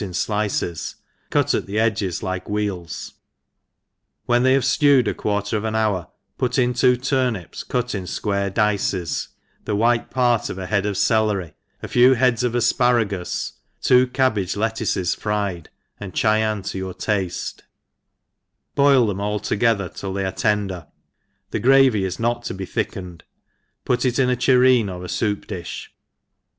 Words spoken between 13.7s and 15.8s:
two cabbage lettuces fried,